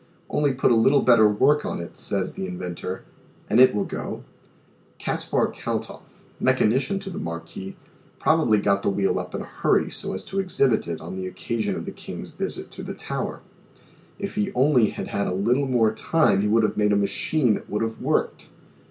[0.31, 3.03] Only put a little better work on it, says the inventor,
[3.47, 4.23] and it will go.
[4.97, 6.01] Caspar Kaltoff,
[6.39, 7.75] mechanician to the Marquis,
[8.17, 11.29] probably got the wheel up in a hurry so as to exhibit it on the
[11.29, 13.41] occa sion of the king's visit to the tower.
[14.17, 17.53] If he only had had a little more time he would have made a machine
[17.53, 18.49] that would have worked.